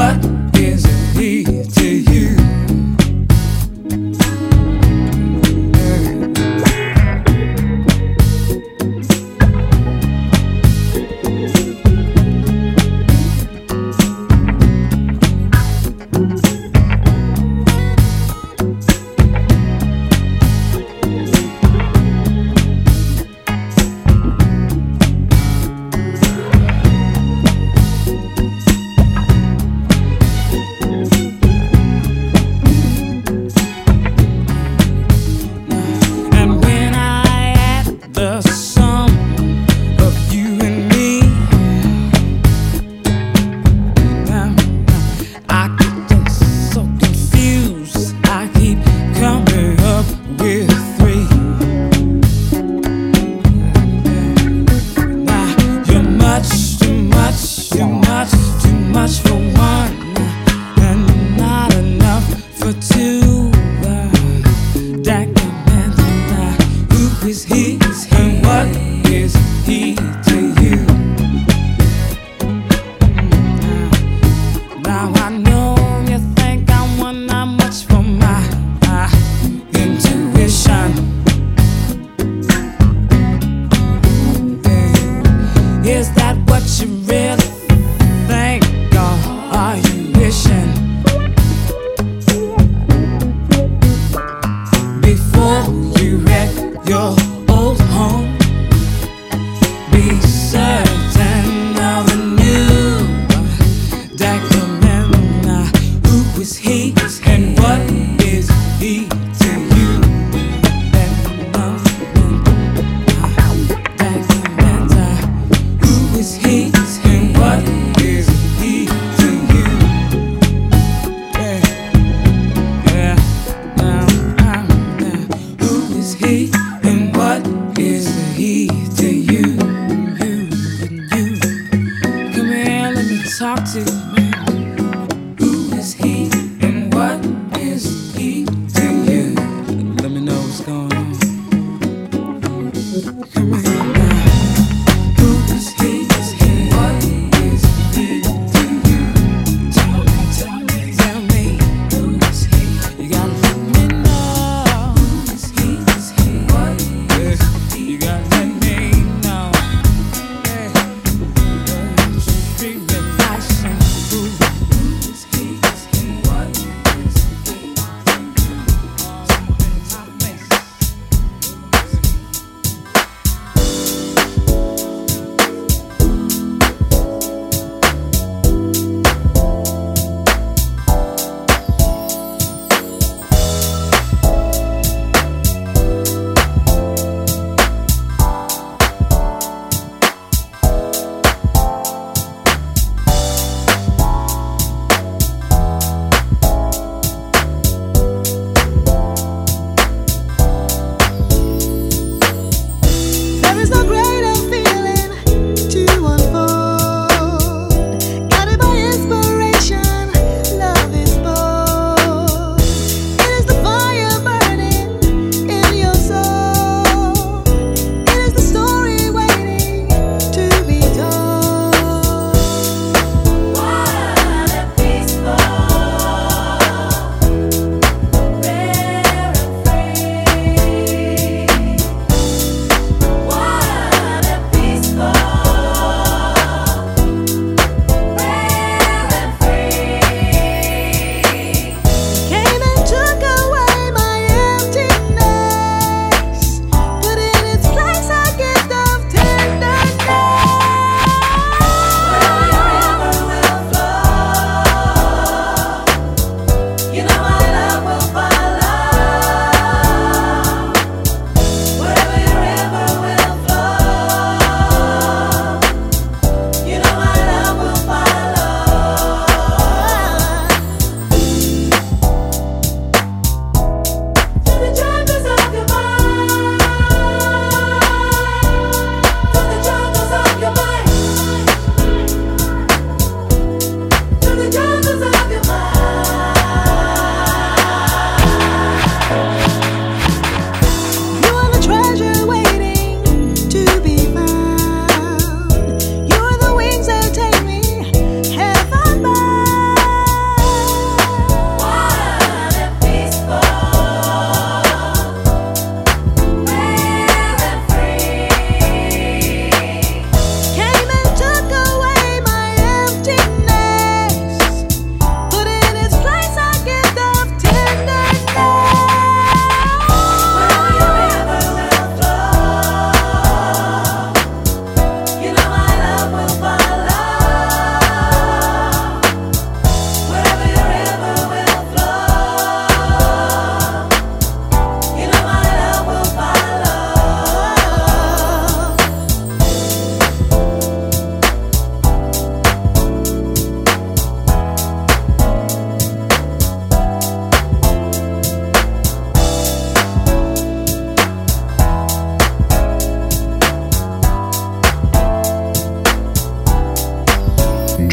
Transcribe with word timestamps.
what 0.00 0.24
is 0.56 0.82
it? 1.18 1.79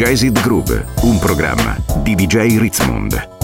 Jazzid 0.08 0.40
Groove, 0.40 0.86
un 1.02 1.20
programma 1.20 1.76
di 2.02 2.16
DJ 2.16 2.58
Ritzmond. 2.58 3.37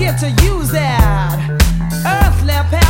get 0.00 0.18
to 0.18 0.30
use 0.46 0.70
that 0.70 1.36
earthly 2.06 2.54
power. 2.70 2.89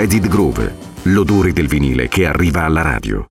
Jaded 0.00 0.28
Groove, 0.28 0.76
l'odore 1.02 1.52
del 1.52 1.66
vinile 1.66 2.08
che 2.08 2.24
arriva 2.24 2.62
alla 2.62 2.80
radio. 2.80 3.29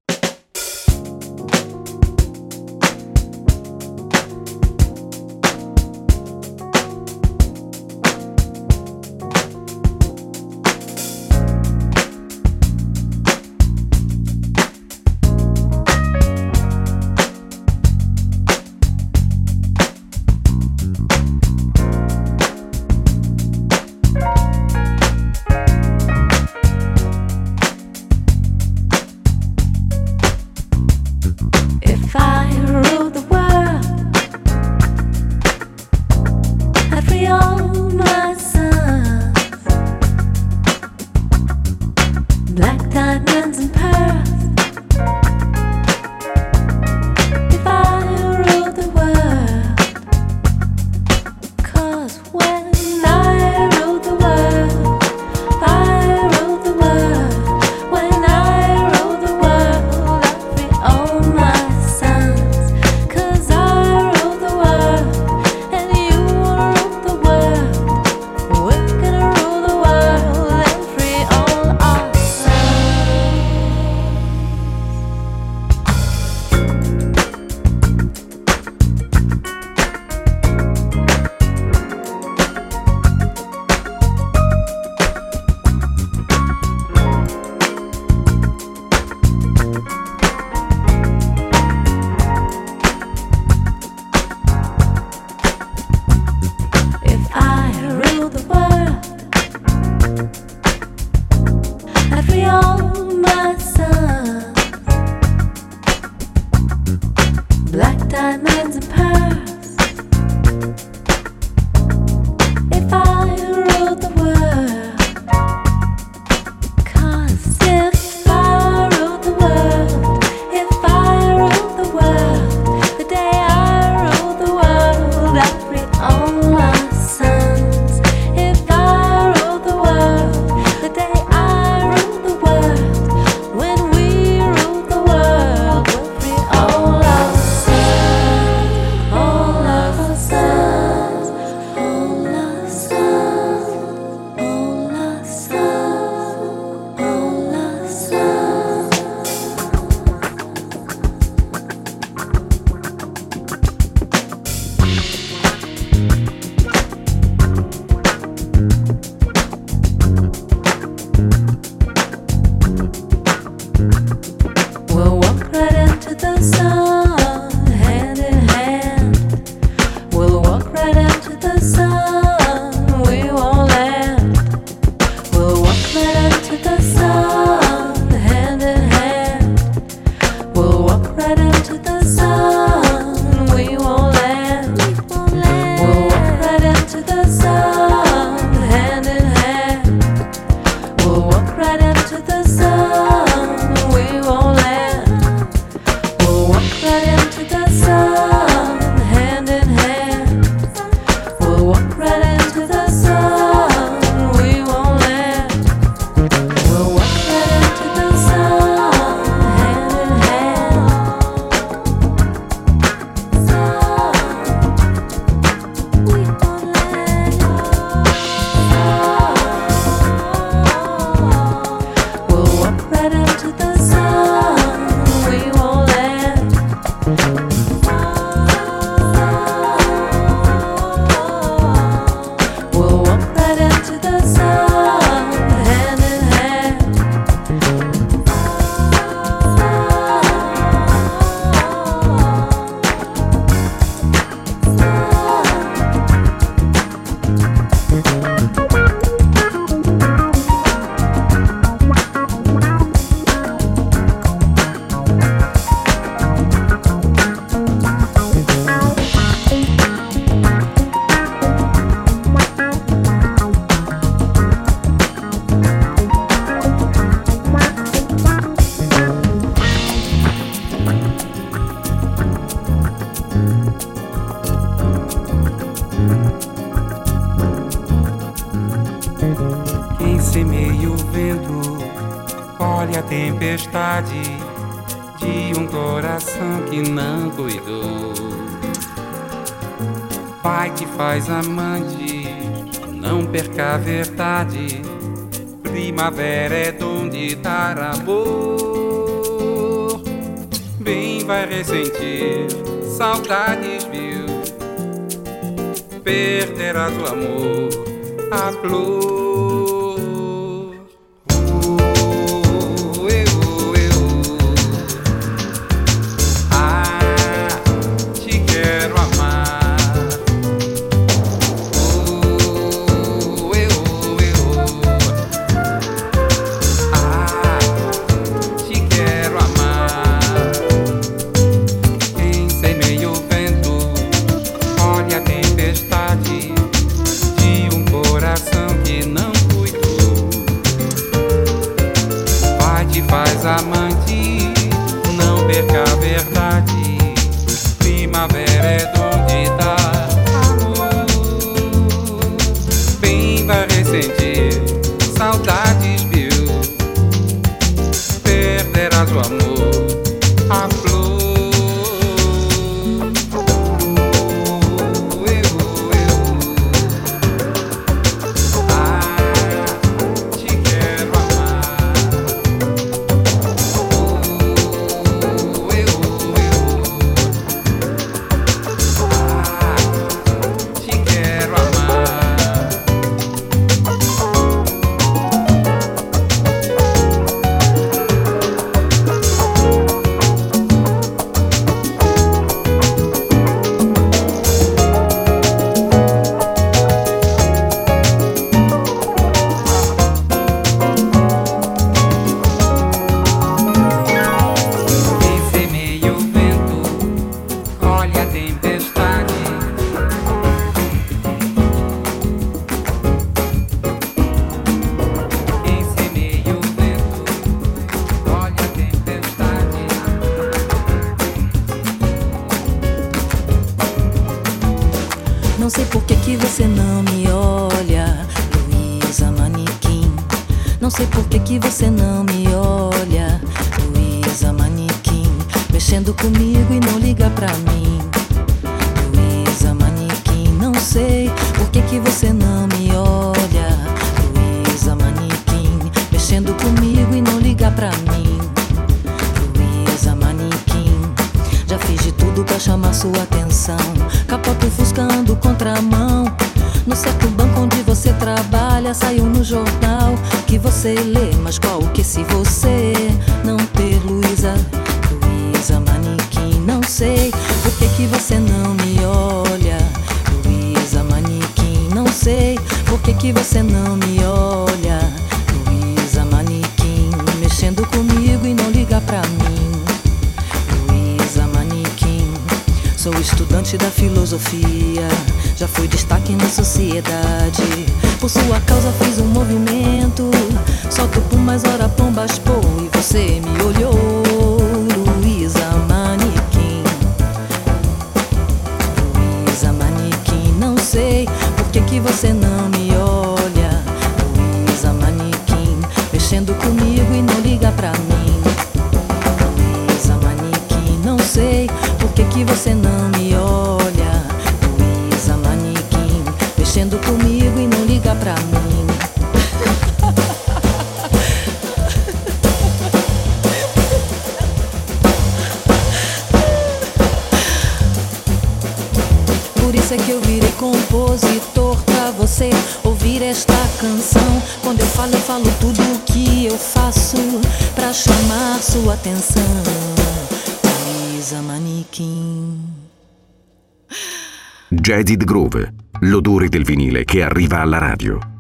Alla 547.59 547.77
radio. 547.77 548.38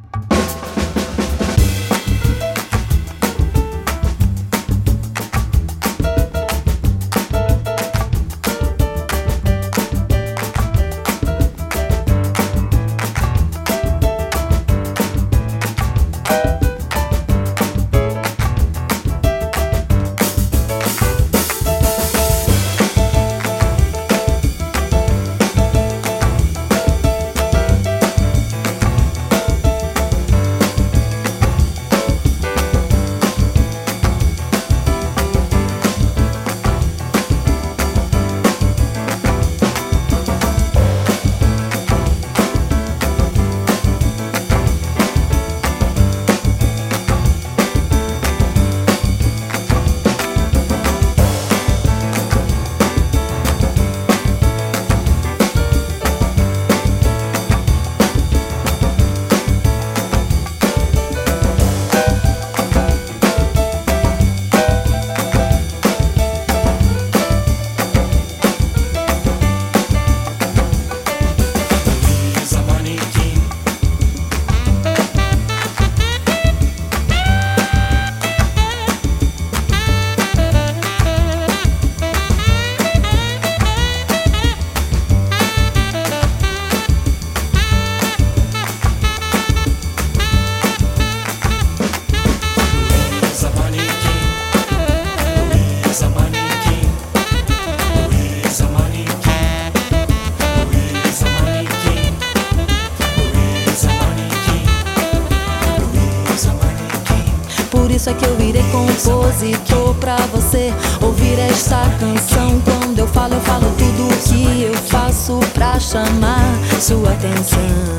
Sua 117.43 117.98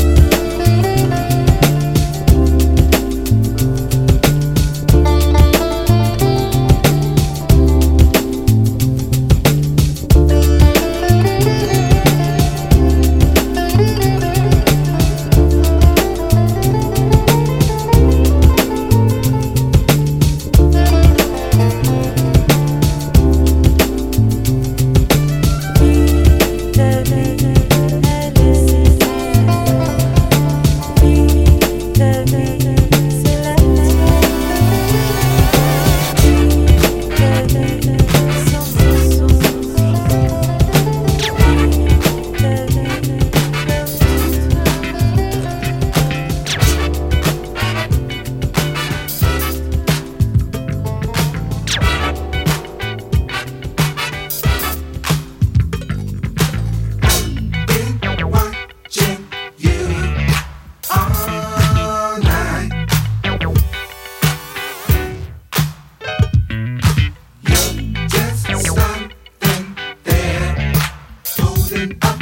up. 71.81 72.20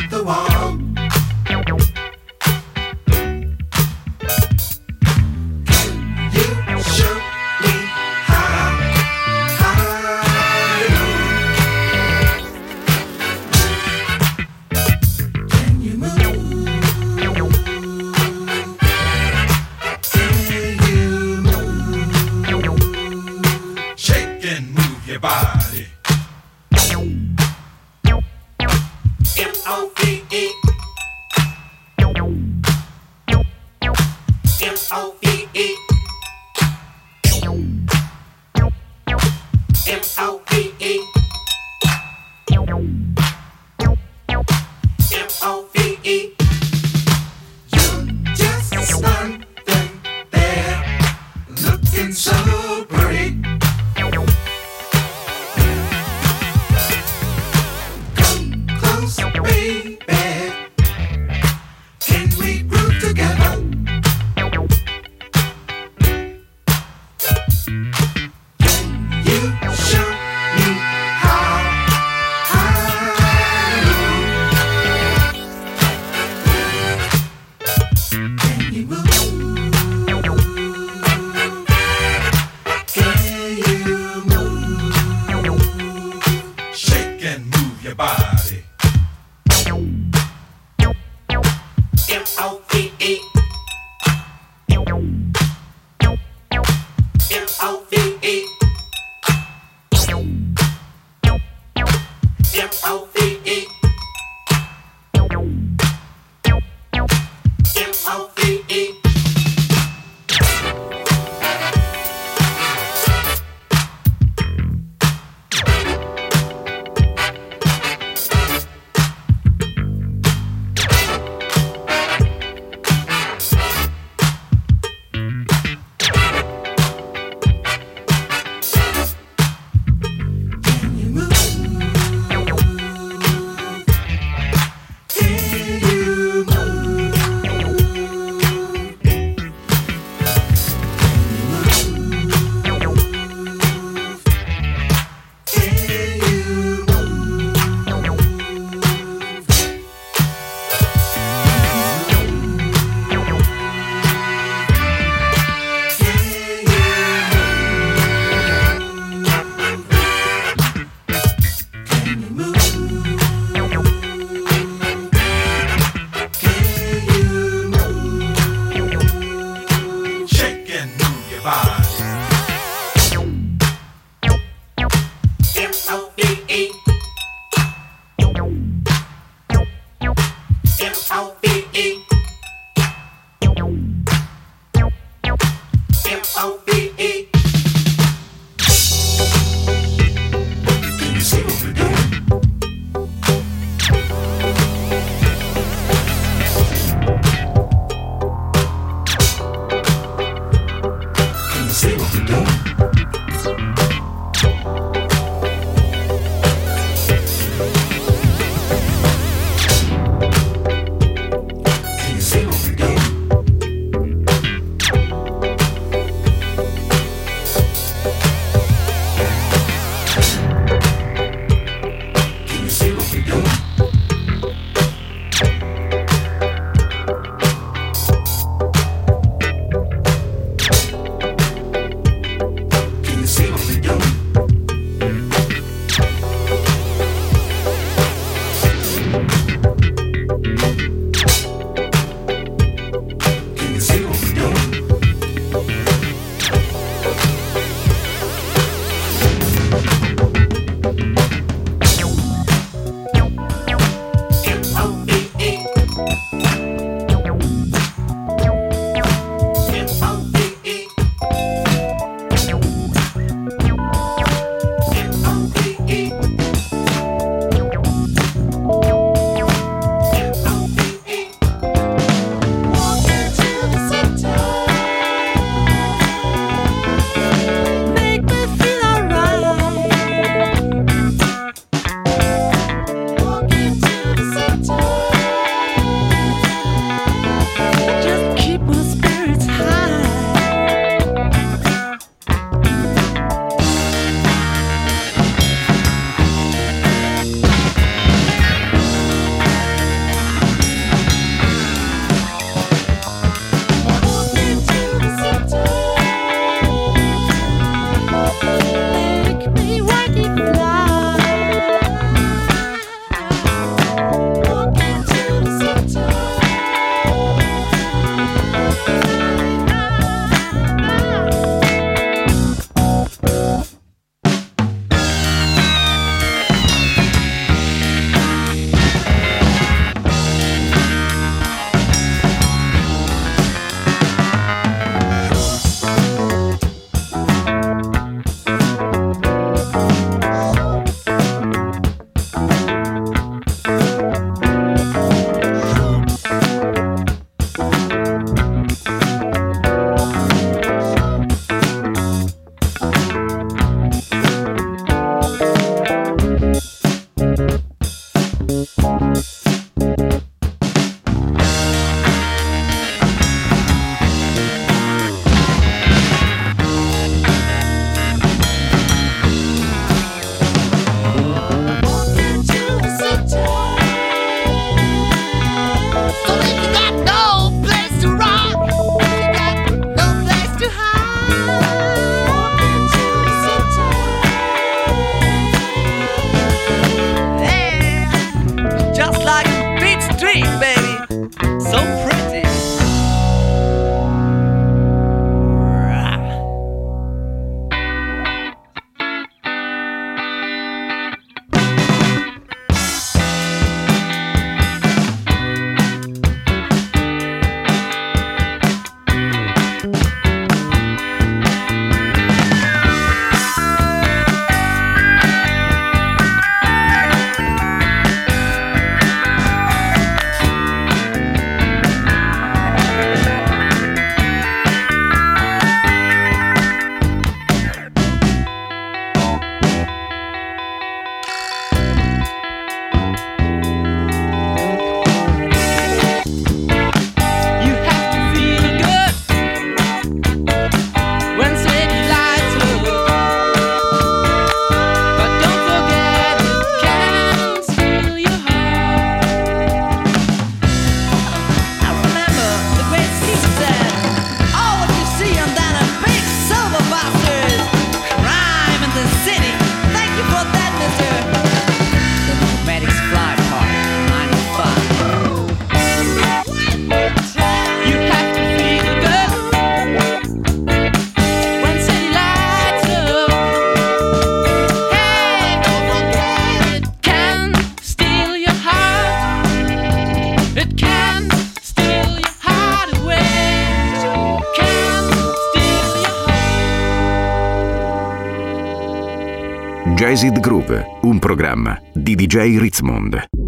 DJ 492.30 492.60
Ritzmond. 492.60 493.39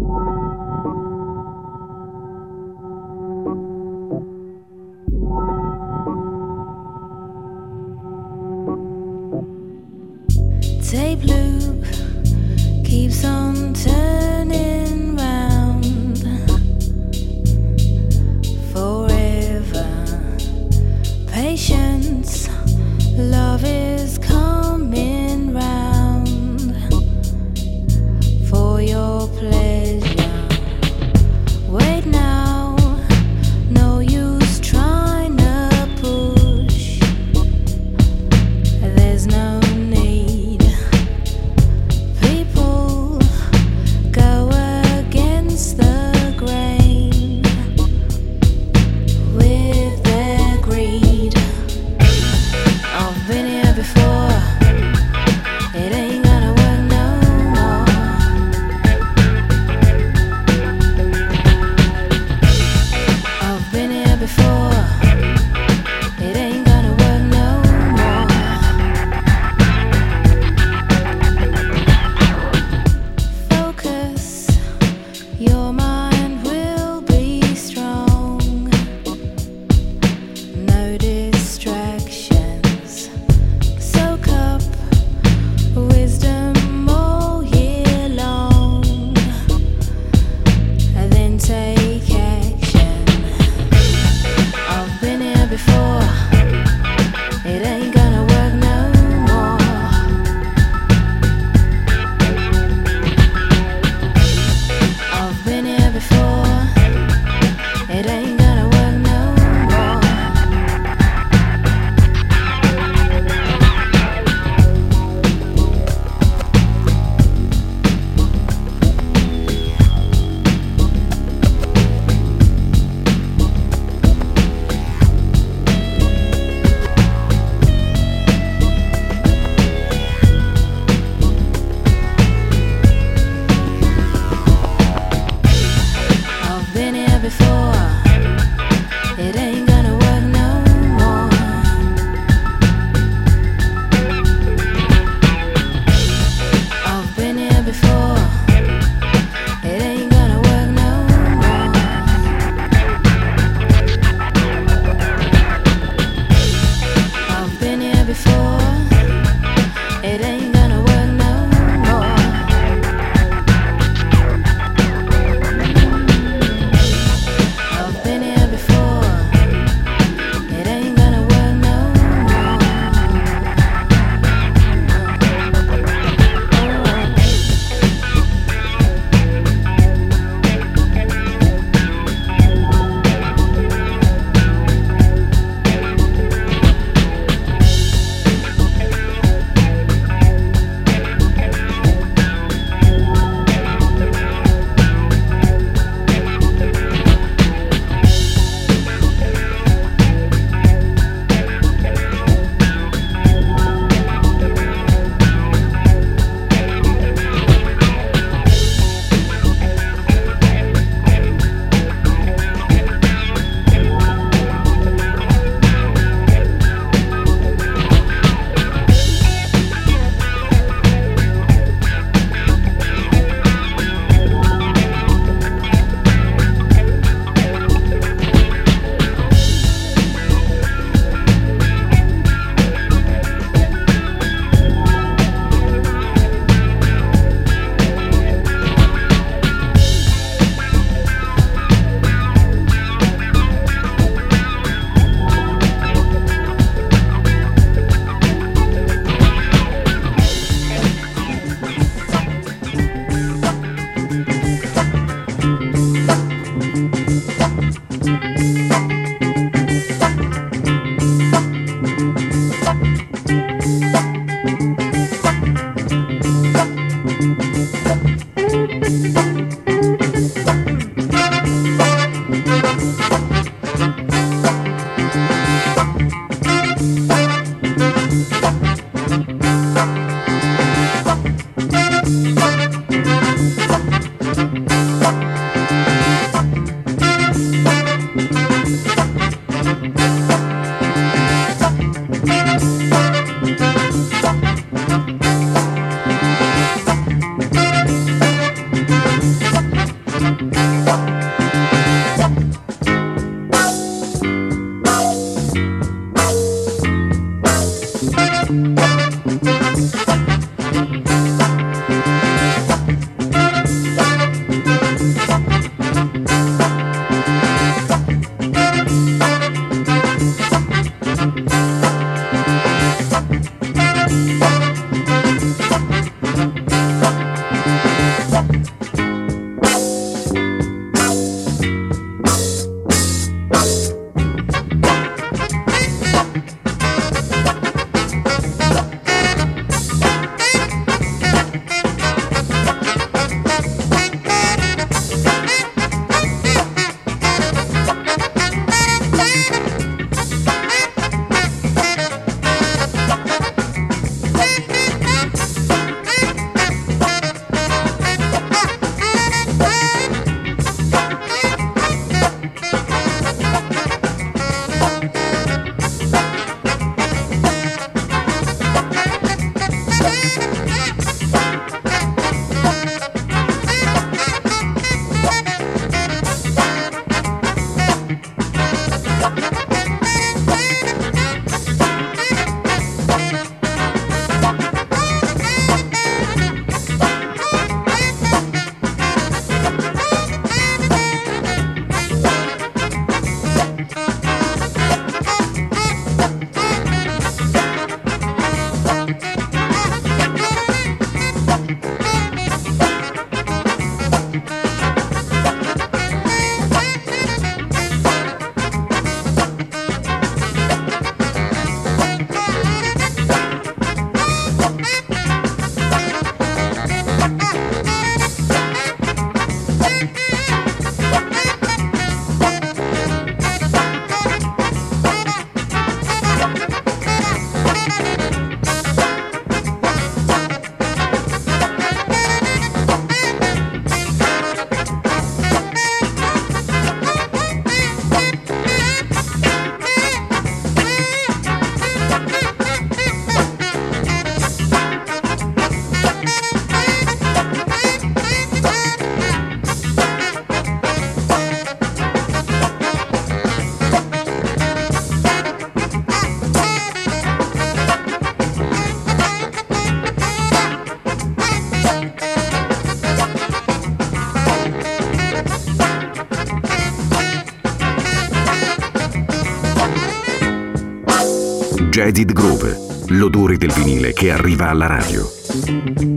femminile 474.02 474.12
che 474.12 474.32
arriva 474.32 474.68
alla 474.68 474.86
radio. 474.86 476.11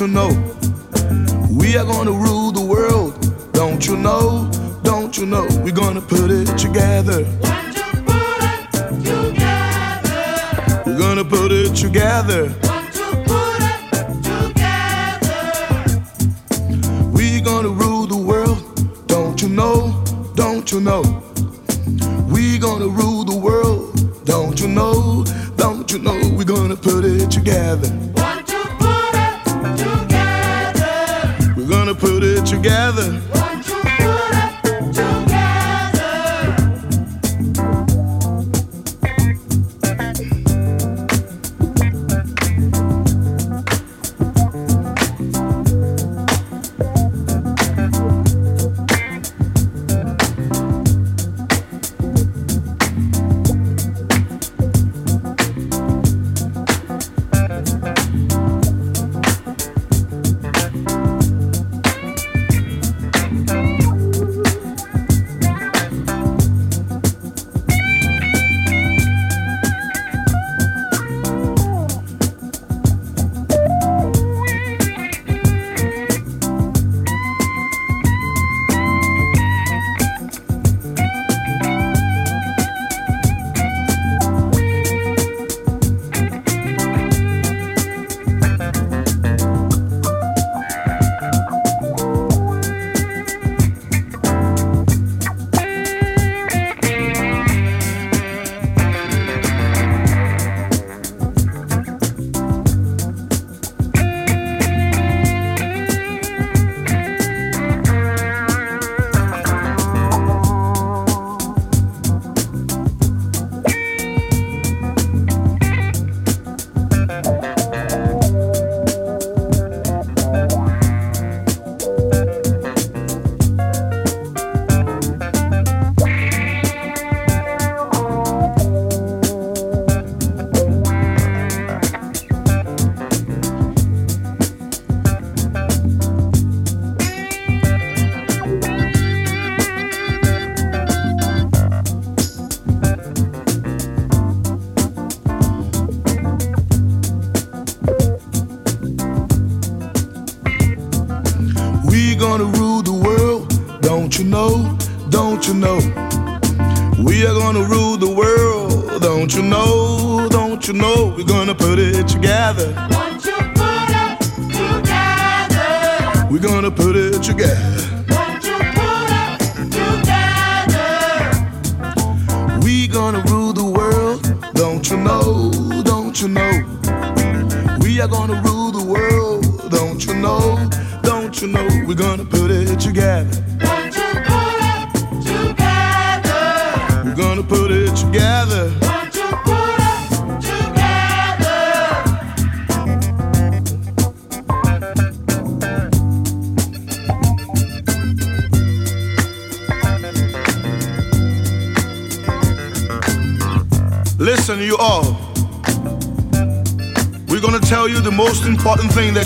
you 0.00 0.08
know 0.08 0.28
we 1.50 1.76
are 1.76 1.84
gonna 1.84 2.10
rule. 2.10 2.29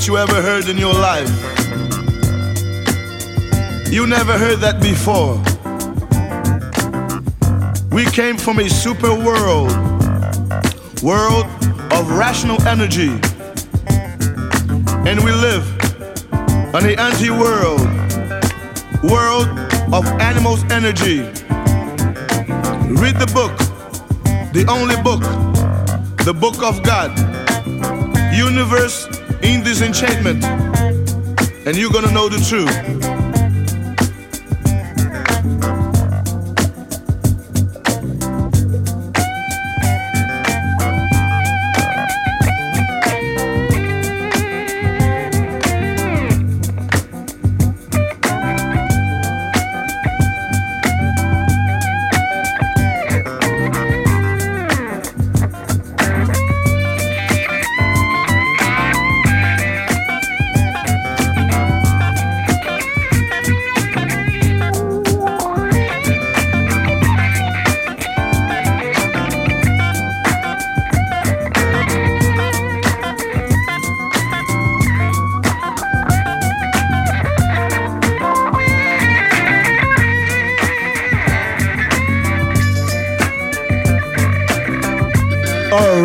you 0.07 0.19
ever 0.19 0.43
heard 0.43 0.69
in 0.69 0.77
your 0.77 0.93
life. 0.93 1.31
You 3.91 4.07
never 4.07 4.37
heard 4.37 4.59
that 4.61 4.79
before. 4.83 5.37
We 7.91 8.05
came 8.11 8.37
from 8.37 8.59
a 8.59 8.69
super 8.69 9.15
world, 9.15 9.73
world 11.03 11.47
of 11.93 12.11
rational 12.11 12.61
energy, 12.67 13.11
and 15.09 15.25
we 15.25 15.33
live 15.33 15.65
on 16.75 16.83
the 16.83 16.97
anti 16.99 17.31
world, 17.31 17.81
world 19.03 19.49
of 19.95 20.05
animals' 20.21 20.65
energy. 20.65 21.21
Read 23.01 23.17
the 23.17 23.31
book, 23.33 23.57
the 24.53 24.67
only 24.69 24.97
book, 25.03 25.23
the 26.25 26.35
book 26.35 26.63
of 26.63 26.83
God, 26.83 27.11
universe 28.35 29.14
in 29.45 29.63
disenchantment, 29.63 30.43
and 31.67 31.77
you're 31.77 31.93
gonna 31.93 32.11
know 32.11 32.29
the 32.29 32.41
truth. 32.49 33.04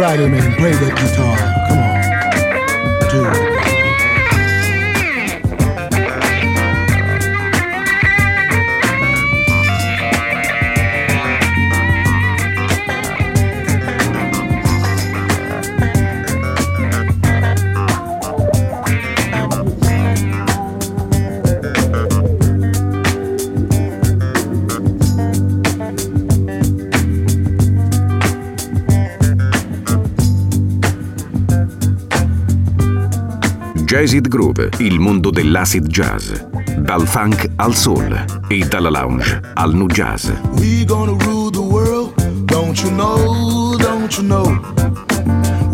Righty 0.10 0.28
man, 0.28 0.52
play 0.56 0.72
that 0.72 0.96
guitar. 0.98 1.49
Jazzid 34.00 34.30
Groove, 34.30 34.70
il 34.78 34.98
mondo 34.98 35.30
dell'acid 35.30 35.86
jazz. 35.88 36.32
Dal 36.78 37.06
funk 37.06 37.50
al 37.58 37.76
soul 37.76 38.46
e 38.48 38.66
dalla 38.66 38.90
lounge 38.90 39.42
al 39.56 39.76
nu 39.76 39.88
jazz. 39.88 40.30
We 40.54 40.86
gonna 40.86 41.22
rule 41.26 41.52
the 41.52 41.60
world, 41.60 42.14
don't 42.46 42.82
you 42.82 42.90
know, 42.92 43.76
don't 43.76 44.18
you 44.18 44.26
know? 44.26 44.58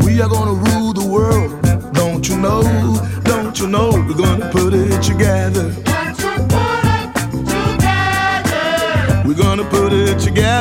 We 0.03 0.19
are 0.21 0.27
gonna 0.27 0.59
rule 0.71 0.91
the 0.91 1.05
world, 1.05 1.53
don't 1.91 2.27
you 2.27 2.35
know, 2.37 2.63
don't 3.21 3.59
you 3.59 3.67
know? 3.67 3.91
We're 3.91 4.15
gonna 4.15 4.49
put 4.49 4.73
it 4.73 5.03
together. 5.03 5.71
We're 9.23 9.35
gonna 9.35 9.65
put 9.69 9.93
it 9.93 10.17
together. 10.17 10.54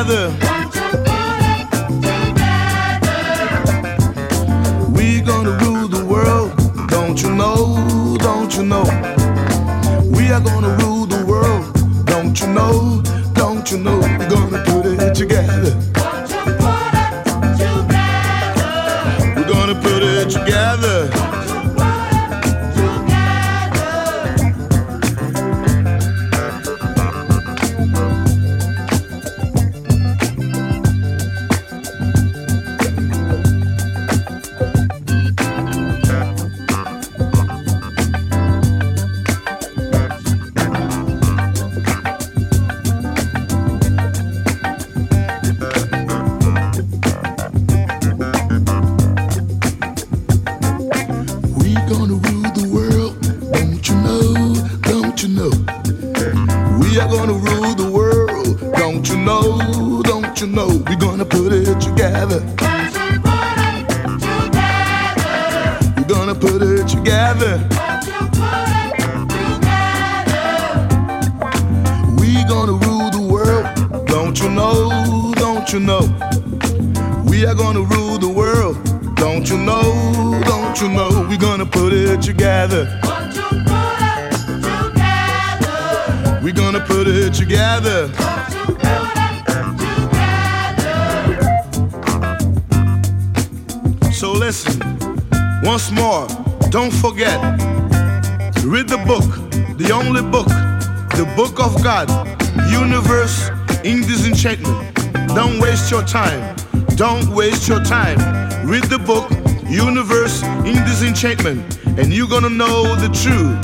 Time. 106.15 106.55
Don't 106.95 107.27
waste 107.31 107.67
your 107.67 107.83
time. 107.83 108.19
Read 108.65 108.85
the 108.85 109.01
book, 109.01 109.29
universe 109.69 110.45
in 110.65 110.77
disenchantment, 110.85 111.61
and 111.99 112.15
you're 112.15 112.29
gonna 112.29 112.55
know 112.63 112.95
the 113.05 113.11
truth. 113.23 113.59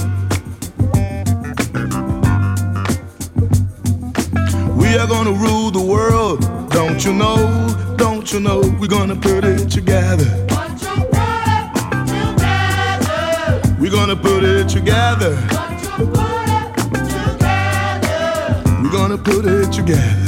We 4.77 4.98
are 4.98 5.06
gonna 5.06 5.31
rule 5.31 5.70
the 5.70 5.81
world, 5.94 6.40
don't 6.70 7.05
you 7.05 7.12
know? 7.12 7.36
Don't 7.97 8.32
you 8.32 8.40
know? 8.40 8.62
We're 8.81 8.94
gonna 8.98 9.14
put 9.14 9.44
it 9.44 9.70
together. 9.70 10.28
We're 13.78 13.93
gonna 13.93 14.16
put 14.16 14.43
it 14.43 14.68
together. 14.68 15.36
We're 18.82 18.97
gonna 18.98 19.18
put 19.18 19.44
it 19.44 19.70
together. 19.70 20.20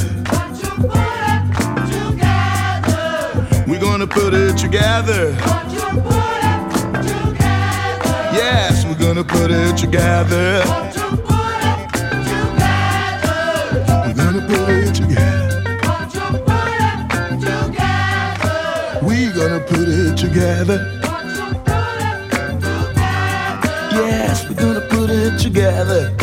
Gonna 4.05 4.21
put 4.21 4.33
it 4.33 4.57
together. 4.57 5.31
Yes, 8.33 8.85
we're 8.85 8.95
gonna 8.95 9.23
put 9.23 9.49
it 9.49 9.77
together. 9.77 10.61
We're 14.05 14.13
gonna 14.13 14.45
put 14.45 14.69
it 14.69 14.93
together. 14.93 15.63
We're 19.01 19.33
gonna 19.33 19.59
put 19.61 19.87
it 19.87 20.17
together. 20.17 20.99
Yes, 23.93 24.49
we're 24.49 24.55
gonna 24.55 24.81
put 24.89 25.09
it 25.09 25.39
together. 25.39 26.22